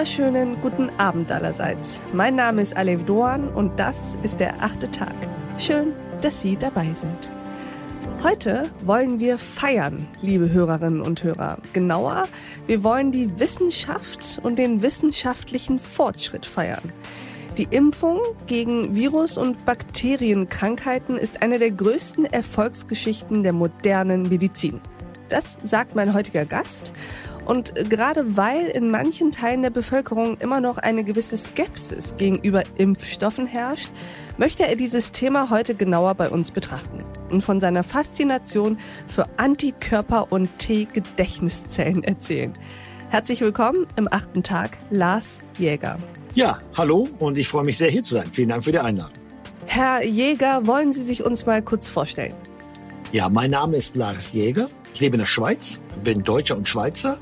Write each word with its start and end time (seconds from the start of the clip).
wunderschönen 0.00 0.58
guten 0.62 0.88
Abend 0.96 1.30
allerseits. 1.30 2.00
Mein 2.14 2.34
Name 2.34 2.62
ist 2.62 2.74
Alev 2.74 3.04
Doan 3.04 3.50
und 3.50 3.78
das 3.78 4.16
ist 4.22 4.40
der 4.40 4.62
achte 4.62 4.90
Tag. 4.90 5.14
Schön, 5.58 5.92
dass 6.22 6.40
Sie 6.40 6.56
dabei 6.56 6.86
sind. 6.94 7.30
Heute 8.22 8.70
wollen 8.82 9.20
wir 9.20 9.36
feiern, 9.36 10.08
liebe 10.22 10.50
Hörerinnen 10.50 11.02
und 11.02 11.22
Hörer. 11.22 11.58
Genauer, 11.74 12.28
wir 12.66 12.82
wollen 12.82 13.12
die 13.12 13.38
Wissenschaft 13.38 14.40
und 14.42 14.58
den 14.58 14.80
wissenschaftlichen 14.80 15.78
Fortschritt 15.78 16.46
feiern. 16.46 16.94
Die 17.58 17.68
Impfung 17.70 18.20
gegen 18.46 18.94
Virus- 18.94 19.36
und 19.36 19.66
Bakterienkrankheiten 19.66 21.18
ist 21.18 21.42
eine 21.42 21.58
der 21.58 21.72
größten 21.72 22.24
Erfolgsgeschichten 22.24 23.42
der 23.42 23.52
modernen 23.52 24.22
Medizin. 24.22 24.80
Das 25.28 25.58
sagt 25.62 25.94
mein 25.94 26.12
heutiger 26.12 26.44
Gast. 26.44 26.90
Und 27.44 27.74
gerade 27.88 28.36
weil 28.36 28.66
in 28.66 28.90
manchen 28.90 29.32
Teilen 29.32 29.62
der 29.62 29.70
Bevölkerung 29.70 30.36
immer 30.38 30.60
noch 30.60 30.78
eine 30.78 31.04
gewisse 31.04 31.36
Skepsis 31.36 32.14
gegenüber 32.16 32.62
Impfstoffen 32.76 33.46
herrscht, 33.46 33.90
möchte 34.36 34.66
er 34.66 34.76
dieses 34.76 35.12
Thema 35.12 35.50
heute 35.50 35.74
genauer 35.74 36.14
bei 36.14 36.28
uns 36.28 36.50
betrachten 36.50 37.04
und 37.30 37.42
von 37.42 37.60
seiner 37.60 37.82
Faszination 37.82 38.78
für 39.08 39.26
Antikörper 39.38 40.30
und 40.30 40.58
T-Gedächtniszellen 40.58 42.04
erzählen. 42.04 42.52
Herzlich 43.08 43.40
willkommen 43.40 43.86
im 43.96 44.06
achten 44.10 44.42
Tag, 44.42 44.78
Lars 44.90 45.40
Jäger. 45.58 45.98
Ja, 46.34 46.60
hallo 46.76 47.08
und 47.18 47.36
ich 47.38 47.48
freue 47.48 47.64
mich 47.64 47.76
sehr 47.76 47.90
hier 47.90 48.04
zu 48.04 48.14
sein. 48.14 48.26
Vielen 48.32 48.50
Dank 48.50 48.62
für 48.62 48.72
die 48.72 48.78
Einladung. 48.78 49.12
Herr 49.66 50.04
Jäger, 50.04 50.66
wollen 50.66 50.92
Sie 50.92 51.02
sich 51.02 51.24
uns 51.24 51.44
mal 51.46 51.62
kurz 51.62 51.88
vorstellen? 51.88 52.34
Ja, 53.12 53.28
mein 53.28 53.50
Name 53.50 53.76
ist 53.76 53.96
Lars 53.96 54.32
Jäger. 54.32 54.68
Ich 54.94 55.00
lebe 55.00 55.16
in 55.16 55.20
der 55.20 55.26
Schweiz, 55.26 55.80
bin 56.02 56.22
Deutscher 56.22 56.56
und 56.56 56.68
Schweizer 56.68 57.18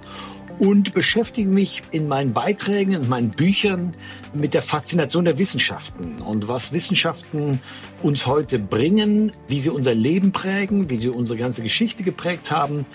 und 0.59 0.93
beschäftige 0.93 1.49
mich 1.49 1.83
in 1.93 2.09
meinen 2.09 2.33
Beiträgen, 2.33 2.93
in 2.93 3.09
meinen 3.09 3.31
Büchern 3.31 3.93
mit 4.35 4.55
der 4.55 4.63
Faszination 4.63 5.25
der 5.25 5.39
Wissenschaften 5.39 6.21
und 6.21 6.49
was 6.49 6.73
Wissenschaften 6.73 7.61
uns 8.03 8.27
heute 8.27 8.59
bringen, 8.59 9.33
wie 9.47 9.61
sie 9.61 9.71
unser 9.71 9.95
Leben 9.95 10.33
prägen, 10.33 10.91
wie 10.91 10.97
sie 10.97 11.09
unsere 11.09 11.39
ganze 11.39 11.63
Geschichte 11.63 12.03
geprägt 12.03 12.51
haben 12.51 12.87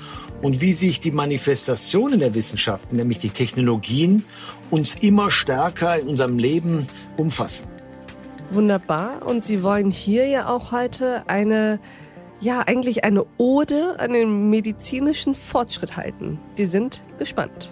und 0.41 0.61
wie 0.61 0.73
sich 0.73 0.99
die 0.99 1.11
Manifestationen 1.11 2.19
der 2.19 2.33
Wissenschaften, 2.33 2.97
nämlich 2.97 3.19
die 3.19 3.29
Technologien, 3.29 4.25
uns 4.69 4.95
immer 4.95 5.31
stärker 5.31 5.97
in 5.97 6.07
unserem 6.07 6.37
Leben 6.37 6.87
umfassen. 7.17 7.67
Wunderbar. 8.51 9.25
Und 9.25 9.45
Sie 9.45 9.63
wollen 9.63 9.89
hier 9.89 10.27
ja 10.27 10.47
auch 10.47 10.71
heute 10.71 11.23
eine 11.27 11.79
ja 12.43 12.61
eigentlich 12.61 13.03
eine 13.03 13.25
Ode 13.37 13.99
an 13.99 14.11
den 14.11 14.49
medizinischen 14.49 15.33
Fortschritt 15.33 15.95
halten. 15.95 16.39
Wir 16.55 16.67
sind 16.67 17.03
gespannt. 17.17 17.71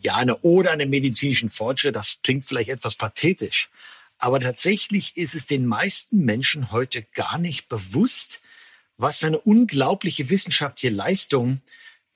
Ja, 0.00 0.14
eine 0.14 0.38
Ode 0.42 0.70
an 0.70 0.78
den 0.78 0.90
medizinischen 0.90 1.50
Fortschritt, 1.50 1.96
das 1.96 2.18
klingt 2.22 2.44
vielleicht 2.46 2.70
etwas 2.70 2.94
pathetisch. 2.94 3.68
Aber 4.18 4.40
tatsächlich 4.40 5.16
ist 5.16 5.34
es 5.34 5.46
den 5.46 5.66
meisten 5.66 6.24
Menschen 6.24 6.70
heute 6.70 7.02
gar 7.14 7.38
nicht 7.38 7.68
bewusst, 7.68 8.40
was 8.96 9.18
für 9.18 9.26
eine 9.26 9.40
unglaubliche 9.40 10.30
wissenschaftliche 10.30 10.94
Leistung 10.94 11.60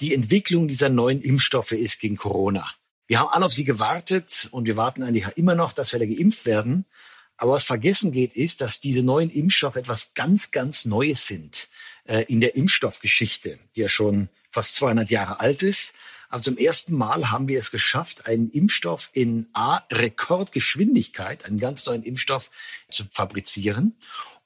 die 0.00 0.14
Entwicklung 0.14 0.68
dieser 0.68 0.88
neuen 0.88 1.20
Impfstoffe 1.20 1.72
ist 1.72 2.00
gegen 2.00 2.16
Corona. 2.16 2.68
Wir 3.12 3.20
haben 3.20 3.28
alle 3.28 3.44
auf 3.44 3.52
sie 3.52 3.64
gewartet 3.64 4.48
und 4.52 4.66
wir 4.66 4.78
warten 4.78 5.02
eigentlich 5.02 5.26
immer 5.36 5.54
noch, 5.54 5.74
dass 5.74 5.92
wir 5.92 5.98
da 5.98 6.06
geimpft 6.06 6.46
werden. 6.46 6.86
Aber 7.36 7.52
was 7.52 7.62
vergessen 7.62 8.10
geht, 8.10 8.34
ist, 8.34 8.62
dass 8.62 8.80
diese 8.80 9.02
neuen 9.02 9.28
Impfstoffe 9.28 9.76
etwas 9.76 10.14
ganz, 10.14 10.50
ganz 10.50 10.86
Neues 10.86 11.26
sind 11.26 11.68
äh, 12.06 12.24
in 12.32 12.40
der 12.40 12.54
Impfstoffgeschichte, 12.56 13.58
die 13.76 13.80
ja 13.82 13.90
schon 13.90 14.30
fast 14.48 14.76
200 14.76 15.10
Jahre 15.10 15.40
alt 15.40 15.62
ist. 15.62 15.92
Aber 16.30 16.42
zum 16.42 16.56
ersten 16.56 16.94
Mal 16.94 17.30
haben 17.30 17.48
wir 17.48 17.58
es 17.58 17.70
geschafft, 17.70 18.24
einen 18.24 18.48
Impfstoff 18.48 19.10
in 19.12 19.46
A, 19.52 19.82
Rekordgeschwindigkeit, 19.92 21.44
einen 21.44 21.58
ganz 21.58 21.84
neuen 21.84 22.04
Impfstoff 22.04 22.50
zu 22.88 23.04
fabrizieren 23.10 23.94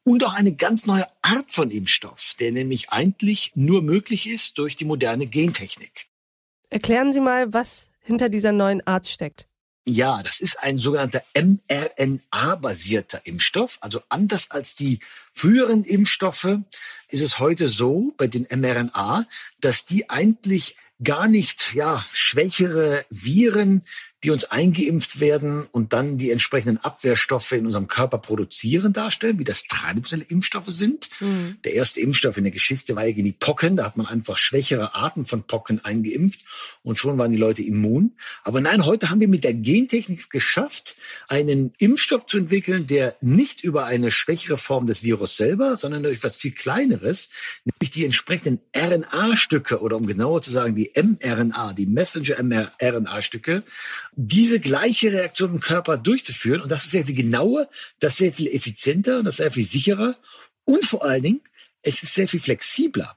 und 0.03 0.27
auch 0.27 0.35
eine 0.35 0.57
ganz 0.57 0.87
neue 0.87 1.07
Art 1.23 1.53
von 1.53 1.71
Impfstoff, 1.71 2.35
der 2.41 2.51
nämlich 2.51 2.91
eigentlich 2.91 3.53
nur 3.55 3.83
möglich 3.83 4.29
ist 4.29 4.59
durch 4.59 4.75
die 4.75 4.87
moderne 4.87 5.29
Gentechnik. 5.29 6.09
Erklären 6.69 7.13
Sie 7.13 7.21
mal, 7.21 7.55
was 7.55 7.91
hinter 8.07 8.29
dieser 8.29 8.53
neuen 8.53 8.87
Art 8.87 9.07
steckt? 9.07 9.47
Ja, 9.89 10.21
das 10.23 10.41
ist 10.41 10.59
ein 10.61 10.79
sogenannter 10.79 11.23
mRNA-basierter 11.35 13.21
Impfstoff. 13.25 13.79
Also 13.81 14.01
anders 14.09 14.51
als 14.51 14.75
die 14.75 14.99
früheren 15.33 15.85
Impfstoffe 15.85 16.59
ist 17.09 17.21
es 17.21 17.39
heute 17.39 17.69
so 17.69 18.13
bei 18.17 18.27
den 18.27 18.49
mRNA, 18.51 19.27
dass 19.61 19.85
die 19.85 20.11
eigentlich 20.11 20.77
gar 21.03 21.29
nicht 21.29 21.75
ja 21.75 22.05
schwächere 22.13 23.05
Viren 23.11 23.85
die 24.27 24.33
uns 24.33 24.45
eingeimpft 24.45 25.21
werden 25.21 25.67
und 25.71 25.93
dann 25.93 26.19
die 26.19 26.33
entsprechenden 26.33 26.79
Abwehrstoffe 26.79 27.53
in 27.53 27.65
unserem 27.65 27.87
Körper 27.87 28.19
produzieren, 28.19 28.93
darstellen, 28.93 29.39
wie 29.39 29.45
das 29.45 29.63
traditionelle 29.69 30.29
Impfstoffe 30.29 30.67
sind. 30.67 31.11
Mhm. 31.21 31.59
Der 31.63 31.75
erste 31.75 32.01
Impfstoff 32.01 32.37
in 32.37 32.43
der 32.43 32.53
Geschichte 32.53 32.97
war 32.97 33.05
ja 33.05 33.13
gegen 33.13 33.25
die 33.25 33.33
Pocken. 33.33 33.77
Da 33.77 33.85
hat 33.85 33.97
man 33.97 34.07
einfach 34.07 34.37
schwächere 34.37 34.97
Arten 34.97 35.27
von 35.27 35.45
Pocken 35.45 35.85
eingeimpft 35.85 36.41
und 36.83 36.99
schon 36.99 37.17
waren 37.19 37.31
die 37.31 37.39
Leute 37.39 37.63
immun. 37.63 38.17
Aber 38.43 38.61
nein, 38.61 38.85
heute 38.85 39.11
haben 39.11 39.21
wir 39.21 39.29
mit 39.29 39.45
der 39.45 39.55
Gentechnik 39.55 40.29
geschafft, 40.29 40.97
einen 41.29 41.73
Impfstoff 41.79 42.27
zu 42.27 42.39
entwickeln, 42.39 42.89
der 42.89 43.15
nicht 43.21 43.63
über 43.63 43.85
eine 43.85 44.11
schwächere 44.11 44.57
Form 44.57 44.87
des 44.87 45.05
Virus 45.05 45.37
selber, 45.37 45.77
sondern 45.77 46.03
durch 46.03 46.17
etwas 46.17 46.35
viel 46.35 46.51
kleineres, 46.51 47.29
nämlich 47.65 47.93
die 47.93 48.05
entsprechenden 48.05 48.61
RNA-Stücke 48.77 49.81
oder 49.81 49.95
um 49.95 50.05
genauer 50.05 50.43
zu 50.43 50.51
sagen, 50.51 50.75
die 50.75 50.91
mRNA, 50.97 51.75
die 51.75 51.87
Messenger-RNA-Stücke, 51.87 53.63
diese 54.17 54.61
gleiche 54.61 55.13
Reaktion 55.13 55.51
im 55.53 55.61
Körper 55.61 55.99
durchzuführen. 55.99 56.63
Und 56.63 56.73
das 56.73 56.85
ist 56.85 56.91
sehr 56.91 57.07
viel 57.07 57.15
genauer, 57.15 57.69
das 58.01 58.13
ist 58.13 58.19
sehr 58.19 58.33
viel 58.33 58.49
effizienter 58.49 59.19
und 59.19 59.27
das 59.27 59.35
ist 59.35 59.39
sehr 59.39 59.53
viel 59.53 59.67
sicherer. 59.67 60.17
Und 60.65 60.85
vor 60.85 61.05
allen 61.05 61.23
Dingen, 61.23 61.41
es 61.83 62.03
ist 62.03 62.15
sehr 62.15 62.27
viel 62.27 62.41
flexibler. 62.41 63.17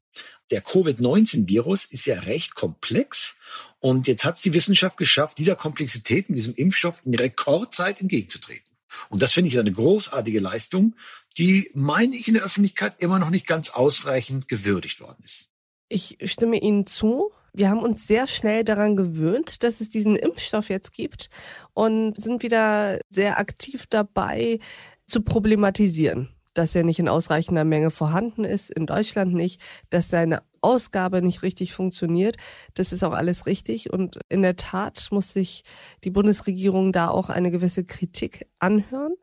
Der 0.51 0.61
Covid-19-Virus 0.61 1.85
ist 1.85 2.05
ja 2.05 2.19
recht 2.19 2.53
komplex. 2.53 3.35
Und 3.79 4.07
jetzt 4.07 4.25
hat 4.25 4.37
es 4.37 4.43
die 4.43 4.53
Wissenschaft 4.53 4.97
geschafft, 4.97 5.37
dieser 5.37 5.55
Komplexität 5.55 6.29
mit 6.29 6.37
diesem 6.37 6.53
Impfstoff 6.55 7.01
in 7.05 7.16
Rekordzeit 7.16 8.01
entgegenzutreten. 8.01 8.69
Und 9.09 9.21
das 9.21 9.33
finde 9.33 9.49
ich 9.49 9.59
eine 9.59 9.71
großartige 9.71 10.39
Leistung, 10.39 10.95
die, 11.37 11.71
meine 11.73 12.16
ich, 12.16 12.27
in 12.27 12.33
der 12.33 12.43
Öffentlichkeit 12.43 13.01
immer 13.01 13.19
noch 13.19 13.29
nicht 13.29 13.47
ganz 13.47 13.69
ausreichend 13.69 14.47
gewürdigt 14.47 14.99
worden 14.99 15.23
ist. 15.23 15.47
Ich 15.87 16.17
stimme 16.25 16.59
Ihnen 16.59 16.85
zu. 16.85 17.31
Wir 17.53 17.69
haben 17.69 17.79
uns 17.79 18.07
sehr 18.07 18.27
schnell 18.27 18.63
daran 18.63 18.95
gewöhnt, 18.95 19.63
dass 19.63 19.81
es 19.81 19.89
diesen 19.89 20.15
Impfstoff 20.15 20.69
jetzt 20.69 20.93
gibt 20.93 21.29
und 21.73 22.21
sind 22.21 22.43
wieder 22.43 22.99
sehr 23.09 23.39
aktiv 23.39 23.85
dabei 23.89 24.59
zu 25.05 25.21
problematisieren, 25.21 26.29
dass 26.53 26.75
er 26.75 26.83
nicht 26.83 26.99
in 26.99 27.09
ausreichender 27.09 27.63
Menge 27.63 27.91
vorhanden 27.91 28.43
ist, 28.43 28.69
in 28.69 28.85
Deutschland 28.85 29.33
nicht, 29.33 29.61
dass 29.89 30.09
seine 30.09 30.43
Ausgabe 30.61 31.21
nicht 31.21 31.41
richtig 31.41 31.73
funktioniert. 31.73 32.35
Das 32.73 32.91
ist 32.91 33.03
auch 33.03 33.13
alles 33.13 33.45
richtig. 33.45 33.91
Und 33.91 34.19
in 34.29 34.41
der 34.41 34.55
Tat 34.55 35.07
muss 35.11 35.33
sich 35.33 35.63
die 36.03 36.11
Bundesregierung 36.11 36.91
da 36.91 37.09
auch 37.09 37.29
eine 37.29 37.51
gewisse 37.51 37.85
Kritik 37.85 38.47
anhören. 38.59 39.13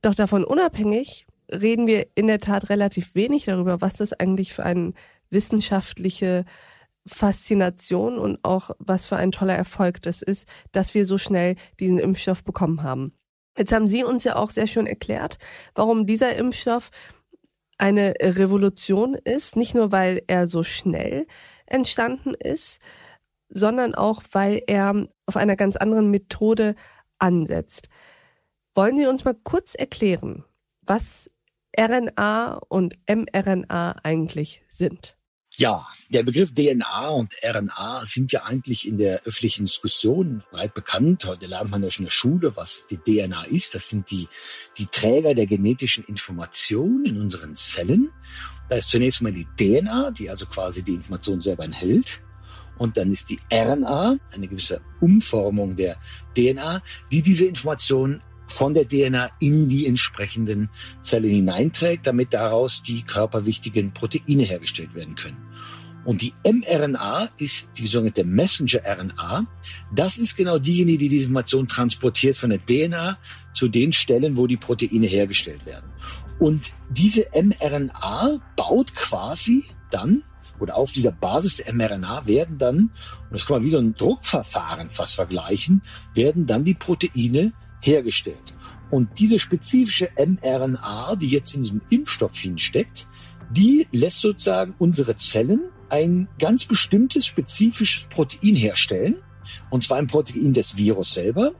Doch 0.00 0.14
davon 0.14 0.44
unabhängig 0.44 1.26
reden 1.50 1.86
wir 1.86 2.06
in 2.14 2.26
der 2.26 2.40
Tat 2.40 2.70
relativ 2.70 3.14
wenig 3.14 3.44
darüber, 3.44 3.80
was 3.80 3.94
das 3.94 4.12
eigentlich 4.12 4.52
für 4.52 4.64
eine 4.64 4.92
wissenschaftliche 5.30 6.44
Faszination 7.06 8.18
und 8.18 8.38
auch 8.44 8.70
was 8.78 9.06
für 9.06 9.16
ein 9.16 9.32
toller 9.32 9.56
Erfolg 9.56 10.02
das 10.02 10.22
ist, 10.22 10.46
dass 10.70 10.94
wir 10.94 11.06
so 11.06 11.18
schnell 11.18 11.56
diesen 11.80 11.98
Impfstoff 11.98 12.44
bekommen 12.44 12.82
haben. 12.82 13.12
Jetzt 13.56 13.72
haben 13.72 13.86
Sie 13.86 14.04
uns 14.04 14.24
ja 14.24 14.36
auch 14.36 14.50
sehr 14.50 14.66
schön 14.66 14.86
erklärt, 14.86 15.38
warum 15.74 16.06
dieser 16.06 16.36
Impfstoff 16.36 16.90
eine 17.78 18.14
Revolution 18.20 19.14
ist, 19.14 19.56
nicht 19.56 19.74
nur 19.74 19.92
weil 19.92 20.22
er 20.26 20.46
so 20.46 20.62
schnell 20.62 21.26
entstanden 21.66 22.34
ist, 22.34 22.80
sondern 23.48 23.94
auch 23.94 24.22
weil 24.32 24.62
er 24.66 25.06
auf 25.26 25.36
einer 25.36 25.56
ganz 25.56 25.76
anderen 25.76 26.10
Methode 26.10 26.74
ansetzt. 27.18 27.88
Wollen 28.74 28.96
Sie 28.96 29.06
uns 29.06 29.24
mal 29.24 29.34
kurz 29.34 29.74
erklären, 29.74 30.44
was 30.80 31.30
RNA 31.78 32.60
und 32.68 32.96
mRNA 33.08 33.96
eigentlich 34.02 34.64
sind? 34.68 35.16
Ja, 35.56 35.86
der 36.08 36.22
Begriff 36.22 36.54
DNA 36.54 37.08
und 37.10 37.34
RNA 37.44 38.06
sind 38.06 38.32
ja 38.32 38.44
eigentlich 38.44 38.88
in 38.88 38.96
der 38.96 39.22
öffentlichen 39.24 39.66
Diskussion 39.66 40.42
breit 40.50 40.72
bekannt. 40.72 41.26
Heute 41.26 41.44
lernt 41.44 41.70
man 41.70 41.82
ja 41.82 41.90
schon 41.90 42.04
in 42.04 42.06
der 42.06 42.10
Schule, 42.10 42.56
was 42.56 42.86
die 42.88 42.96
DNA 42.96 43.44
ist. 43.44 43.74
Das 43.74 43.90
sind 43.90 44.10
die, 44.10 44.28
die 44.78 44.86
Träger 44.86 45.34
der 45.34 45.46
genetischen 45.46 46.04
Information 46.04 47.04
in 47.04 47.20
unseren 47.20 47.54
Zellen. 47.54 48.10
Da 48.70 48.76
ist 48.76 48.88
zunächst 48.88 49.20
mal 49.20 49.32
die 49.32 49.46
DNA, 49.58 50.12
die 50.12 50.30
also 50.30 50.46
quasi 50.46 50.82
die 50.82 50.94
Information 50.94 51.42
selber 51.42 51.64
enthält. 51.64 52.20
Und 52.78 52.96
dann 52.96 53.12
ist 53.12 53.28
die 53.28 53.38
RNA, 53.52 54.16
eine 54.30 54.48
gewisse 54.48 54.80
Umformung 55.00 55.76
der 55.76 55.98
DNA, 56.34 56.82
die 57.10 57.20
diese 57.20 57.44
Information 57.44 58.22
von 58.52 58.74
der 58.74 58.86
DNA 58.86 59.30
in 59.40 59.68
die 59.68 59.86
entsprechenden 59.86 60.70
Zellen 61.00 61.30
hineinträgt, 61.30 62.06
damit 62.06 62.34
daraus 62.34 62.82
die 62.82 63.02
körperwichtigen 63.02 63.92
Proteine 63.92 64.42
hergestellt 64.42 64.94
werden 64.94 65.14
können. 65.14 65.38
Und 66.04 66.20
die 66.20 66.34
mRNA 66.44 67.28
ist 67.38 67.70
die 67.78 67.86
sogenannte 67.86 68.24
Messenger-RNA. 68.24 69.46
Das 69.94 70.18
ist 70.18 70.36
genau 70.36 70.58
diejenige, 70.58 70.98
die 70.98 71.08
die 71.08 71.18
Information 71.18 71.68
transportiert 71.68 72.36
von 72.36 72.50
der 72.50 72.58
DNA 72.58 73.18
zu 73.54 73.68
den 73.68 73.92
Stellen, 73.92 74.36
wo 74.36 74.46
die 74.46 74.56
Proteine 74.56 75.06
hergestellt 75.06 75.64
werden. 75.64 75.90
Und 76.40 76.72
diese 76.90 77.26
mRNA 77.32 78.40
baut 78.56 78.94
quasi 78.94 79.64
dann 79.90 80.24
oder 80.58 80.76
auf 80.76 80.92
dieser 80.92 81.12
Basis 81.12 81.56
der 81.56 81.72
mRNA 81.72 82.26
werden 82.26 82.58
dann, 82.58 82.76
und 82.76 82.92
das 83.30 83.46
kann 83.46 83.56
man 83.56 83.64
wie 83.64 83.70
so 83.70 83.78
ein 83.78 83.94
Druckverfahren 83.94 84.90
fast 84.90 85.14
vergleichen, 85.16 85.82
werden 86.14 86.46
dann 86.46 86.64
die 86.64 86.74
Proteine 86.74 87.52
hergestellt. 87.82 88.54
Und 88.90 89.18
diese 89.18 89.38
spezifische 89.38 90.10
mRNA, 90.16 91.16
die 91.16 91.28
jetzt 91.28 91.54
in 91.54 91.62
diesem 91.62 91.80
Impfstoff 91.90 92.36
hinsteckt, 92.36 93.06
die 93.50 93.86
lässt 93.92 94.20
sozusagen 94.20 94.74
unsere 94.78 95.16
Zellen 95.16 95.60
ein 95.90 96.28
ganz 96.38 96.64
bestimmtes 96.64 97.26
spezifisches 97.26 98.06
Protein 98.08 98.56
herstellen, 98.56 99.16
und 99.70 99.84
zwar 99.84 99.98
ein 99.98 100.06
Protein 100.06 100.52
des 100.52 100.76
Virus 100.76 101.14
selber. 101.14 101.52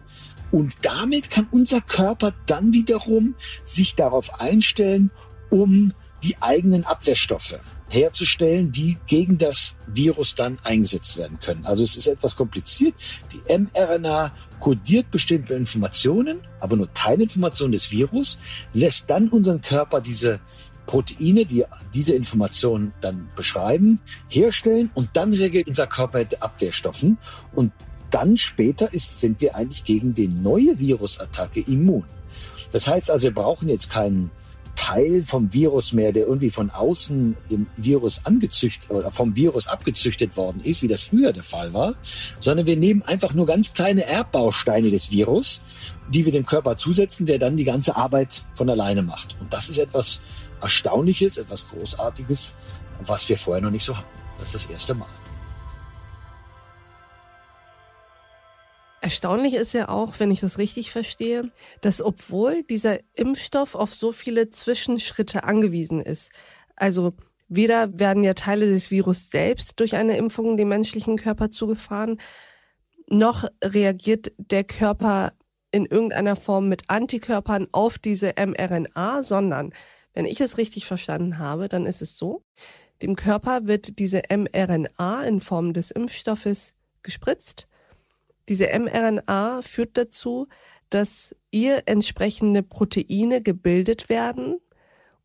Und 0.50 0.74
damit 0.82 1.30
kann 1.30 1.46
unser 1.50 1.80
Körper 1.80 2.34
dann 2.46 2.72
wiederum 2.72 3.34
sich 3.64 3.94
darauf 3.94 4.40
einstellen, 4.40 5.10
um 5.50 5.92
die 6.22 6.36
eigenen 6.40 6.84
Abwehrstoffe 6.84 7.58
herzustellen, 7.92 8.72
die 8.72 8.96
gegen 9.06 9.38
das 9.38 9.74
Virus 9.86 10.34
dann 10.34 10.58
eingesetzt 10.64 11.16
werden 11.16 11.38
können. 11.38 11.64
Also 11.66 11.84
es 11.84 11.96
ist 11.96 12.06
etwas 12.06 12.36
kompliziert. 12.36 12.94
Die 13.32 13.58
mRNA 13.58 14.32
kodiert 14.60 15.10
bestimmte 15.10 15.54
Informationen, 15.54 16.40
aber 16.60 16.76
nur 16.76 16.92
Teilinformationen 16.92 17.72
des 17.72 17.90
Virus, 17.90 18.38
lässt 18.72 19.10
dann 19.10 19.28
unseren 19.28 19.60
Körper 19.60 20.00
diese 20.00 20.40
Proteine, 20.86 21.44
die 21.44 21.64
diese 21.94 22.14
Informationen 22.14 22.92
dann 23.00 23.28
beschreiben, 23.36 24.00
herstellen 24.28 24.90
und 24.94 25.10
dann 25.12 25.32
reagiert 25.32 25.68
unser 25.68 25.86
Körper 25.86 26.18
mit 26.18 26.42
Abwehrstoffen 26.42 27.18
und 27.54 27.72
dann 28.10 28.36
später 28.36 28.92
ist, 28.92 29.20
sind 29.20 29.40
wir 29.40 29.54
eigentlich 29.54 29.84
gegen 29.84 30.12
die 30.12 30.28
neue 30.28 30.78
Virusattacke 30.78 31.60
immun. 31.60 32.04
Das 32.72 32.86
heißt 32.86 33.10
also, 33.10 33.24
wir 33.24 33.34
brauchen 33.34 33.68
jetzt 33.68 33.90
keinen 33.90 34.30
Teil 34.82 35.22
vom 35.22 35.52
Virus 35.52 35.92
mehr, 35.92 36.10
der 36.10 36.26
irgendwie 36.26 36.50
von 36.50 36.70
außen 36.70 37.36
dem 37.52 37.68
Virus 37.76 38.20
angezüchtet 38.24 38.90
oder 38.90 39.12
vom 39.12 39.36
Virus 39.36 39.68
abgezüchtet 39.68 40.36
worden 40.36 40.60
ist, 40.64 40.82
wie 40.82 40.88
das 40.88 41.02
früher 41.02 41.32
der 41.32 41.44
Fall 41.44 41.72
war, 41.72 41.94
sondern 42.40 42.66
wir 42.66 42.76
nehmen 42.76 43.02
einfach 43.02 43.32
nur 43.32 43.46
ganz 43.46 43.72
kleine 43.74 44.04
Erbbausteine 44.04 44.90
des 44.90 45.12
Virus, 45.12 45.60
die 46.08 46.24
wir 46.24 46.32
dem 46.32 46.46
Körper 46.46 46.76
zusetzen, 46.76 47.26
der 47.26 47.38
dann 47.38 47.56
die 47.56 47.62
ganze 47.62 47.94
Arbeit 47.94 48.44
von 48.54 48.68
alleine 48.68 49.02
macht. 49.02 49.36
Und 49.40 49.52
das 49.52 49.68
ist 49.68 49.78
etwas 49.78 50.18
Erstaunliches, 50.60 51.38
etwas 51.38 51.68
Großartiges, 51.68 52.52
was 53.06 53.28
wir 53.28 53.38
vorher 53.38 53.62
noch 53.62 53.70
nicht 53.70 53.84
so 53.84 53.96
hatten. 53.96 54.08
Das 54.38 54.48
ist 54.48 54.64
das 54.64 54.72
erste 54.72 54.94
Mal. 54.94 55.06
Erstaunlich 59.02 59.54
ist 59.54 59.72
ja 59.72 59.88
auch, 59.88 60.20
wenn 60.20 60.30
ich 60.30 60.38
das 60.38 60.58
richtig 60.58 60.92
verstehe, 60.92 61.50
dass 61.80 62.00
obwohl 62.00 62.62
dieser 62.62 63.00
Impfstoff 63.16 63.74
auf 63.74 63.92
so 63.92 64.12
viele 64.12 64.50
Zwischenschritte 64.50 65.42
angewiesen 65.42 66.00
ist, 66.00 66.30
also 66.76 67.12
weder 67.48 67.98
werden 67.98 68.22
ja 68.22 68.34
Teile 68.34 68.66
des 68.66 68.92
Virus 68.92 69.28
selbst 69.28 69.80
durch 69.80 69.96
eine 69.96 70.16
Impfung 70.16 70.56
dem 70.56 70.68
menschlichen 70.68 71.16
Körper 71.16 71.50
zugefahren, 71.50 72.20
noch 73.08 73.44
reagiert 73.62 74.30
der 74.38 74.62
Körper 74.62 75.32
in 75.72 75.84
irgendeiner 75.84 76.36
Form 76.36 76.68
mit 76.68 76.84
Antikörpern 76.86 77.66
auf 77.72 77.98
diese 77.98 78.34
mRNA, 78.36 79.24
sondern 79.24 79.72
wenn 80.14 80.26
ich 80.26 80.40
es 80.40 80.58
richtig 80.58 80.86
verstanden 80.86 81.38
habe, 81.38 81.68
dann 81.68 81.86
ist 81.86 82.02
es 82.02 82.16
so, 82.16 82.44
dem 83.02 83.16
Körper 83.16 83.66
wird 83.66 83.98
diese 83.98 84.22
mRNA 84.30 85.24
in 85.24 85.40
Form 85.40 85.72
des 85.72 85.90
Impfstoffes 85.90 86.76
gespritzt 87.02 87.66
diese 88.48 88.66
mRNA 88.66 89.62
führt 89.62 89.96
dazu, 89.96 90.48
dass 90.90 91.34
ihr 91.50 91.82
entsprechende 91.86 92.62
Proteine 92.62 93.42
gebildet 93.42 94.08
werden. 94.08 94.58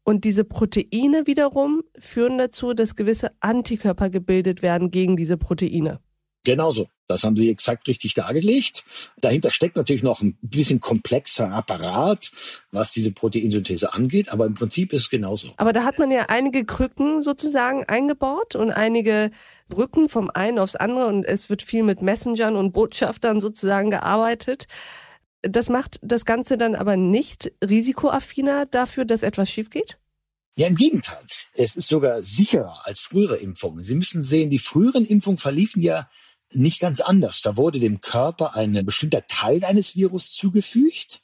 Und 0.03 0.23
diese 0.23 0.45
Proteine 0.45 1.27
wiederum 1.27 1.83
führen 1.99 2.37
dazu, 2.37 2.73
dass 2.73 2.95
gewisse 2.95 3.31
Antikörper 3.41 4.09
gebildet 4.09 4.61
werden 4.61 4.91
gegen 4.91 5.17
diese 5.17 5.37
Proteine. 5.37 5.99
Genauso. 6.47 6.87
Das 7.07 7.25
haben 7.25 7.35
Sie 7.35 7.49
exakt 7.49 7.89
richtig 7.89 8.13
dargelegt. 8.13 8.85
Dahinter 9.19 9.51
steckt 9.51 9.75
natürlich 9.75 10.01
noch 10.01 10.21
ein 10.21 10.37
bisschen 10.41 10.79
komplexer 10.79 11.51
Apparat, 11.51 12.31
was 12.71 12.93
diese 12.93 13.11
Proteinsynthese 13.11 13.91
angeht, 13.91 14.29
aber 14.29 14.45
im 14.45 14.53
Prinzip 14.53 14.93
ist 14.93 15.01
es 15.01 15.09
genauso. 15.09 15.51
Aber 15.57 15.73
da 15.73 15.83
hat 15.83 15.99
man 15.99 16.09
ja 16.09 16.27
einige 16.29 16.63
Krücken 16.63 17.21
sozusagen 17.21 17.83
eingebaut 17.83 18.55
und 18.55 18.71
einige 18.71 19.31
Brücken 19.67 20.07
vom 20.07 20.29
einen 20.29 20.57
aufs 20.57 20.77
andere 20.77 21.07
und 21.07 21.25
es 21.25 21.49
wird 21.49 21.63
viel 21.63 21.83
mit 21.83 22.01
Messengern 22.01 22.55
und 22.55 22.71
Botschaftern 22.71 23.41
sozusagen 23.41 23.89
gearbeitet. 23.89 24.67
Das 25.41 25.67
macht 25.67 25.99
das 26.01 26.23
Ganze 26.23 26.57
dann 26.57 26.75
aber 26.75 26.95
nicht 26.95 27.51
risikoaffiner 27.61 28.67
dafür, 28.67 29.03
dass 29.03 29.21
etwas 29.21 29.49
schief 29.49 29.69
geht? 29.69 29.97
Ja, 30.55 30.65
im 30.65 30.75
Gegenteil. 30.75 31.23
Es 31.53 31.75
ist 31.75 31.87
sogar 31.87 32.23
sicherer 32.23 32.81
als 32.85 32.99
frühere 32.99 33.35
Impfungen. 33.35 33.83
Sie 33.83 33.93
müssen 33.93 34.23
sehen, 34.23 34.49
die 34.49 34.57
früheren 34.57 35.05
Impfungen 35.05 35.37
verliefen 35.37 35.83
ja 35.83 36.09
nicht 36.53 36.79
ganz 36.79 37.01
anders. 37.01 37.41
Da 37.41 37.57
wurde 37.57 37.79
dem 37.79 38.01
Körper 38.01 38.55
ein 38.55 38.85
bestimmter 38.85 39.25
Teil 39.27 39.63
eines 39.63 39.95
Virus 39.95 40.31
zugefügt 40.31 41.21